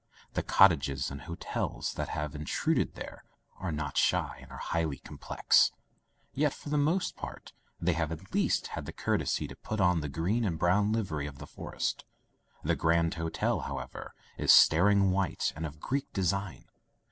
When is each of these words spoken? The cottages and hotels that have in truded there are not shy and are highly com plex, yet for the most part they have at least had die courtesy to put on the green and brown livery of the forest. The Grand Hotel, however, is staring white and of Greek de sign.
The 0.33 0.41
cottages 0.41 1.11
and 1.11 1.21
hotels 1.21 1.93
that 1.93 2.09
have 2.09 2.33
in 2.33 2.43
truded 2.45 2.95
there 2.95 3.23
are 3.57 3.71
not 3.71 3.97
shy 3.97 4.39
and 4.41 4.49
are 4.51 4.57
highly 4.57 4.97
com 4.97 5.19
plex, 5.19 5.69
yet 6.33 6.55
for 6.55 6.69
the 6.69 6.77
most 6.79 7.15
part 7.15 7.53
they 7.79 7.93
have 7.93 8.11
at 8.11 8.33
least 8.33 8.69
had 8.69 8.85
die 8.85 8.93
courtesy 8.93 9.47
to 9.47 9.55
put 9.55 9.79
on 9.79 10.01
the 10.01 10.09
green 10.09 10.43
and 10.43 10.57
brown 10.57 10.91
livery 10.91 11.27
of 11.27 11.37
the 11.37 11.45
forest. 11.45 12.03
The 12.63 12.75
Grand 12.75 13.13
Hotel, 13.13 13.59
however, 13.59 14.15
is 14.39 14.51
staring 14.51 15.11
white 15.11 15.53
and 15.55 15.67
of 15.67 15.79
Greek 15.79 16.11
de 16.13 16.23
sign. 16.23 16.65